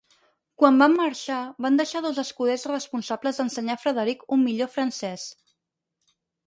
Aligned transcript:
Quan 0.61 0.79
van 0.83 0.95
marxar, 0.99 1.41
van 1.67 1.77
deixar 1.81 2.01
dos 2.07 2.21
escuders 2.23 2.65
responsables 2.73 3.41
d'ensenyar 3.43 3.79
a 3.79 3.83
Frederick 3.87 4.27
un 4.39 4.45
millor 4.49 4.75
francès. 4.79 5.33